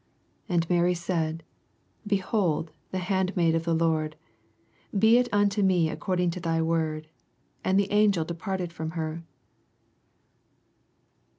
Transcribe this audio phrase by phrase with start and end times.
[0.49, 1.43] 88 And Mary said,
[2.07, 4.15] Behold the hand' maid of the Lord;
[4.97, 7.07] be it unto me according to thv word.
[7.63, 9.23] And the angel departed from ner.